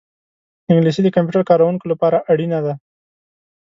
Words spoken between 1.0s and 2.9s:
د کمپیوټر کاروونکو لپاره اړینه ده